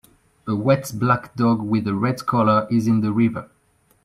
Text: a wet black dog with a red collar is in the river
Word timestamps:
a 0.47 0.55
wet 0.55 0.91
black 0.95 1.35
dog 1.35 1.61
with 1.61 1.85
a 1.85 1.93
red 1.93 2.25
collar 2.25 2.67
is 2.71 2.87
in 2.87 3.01
the 3.01 3.11
river 3.13 3.51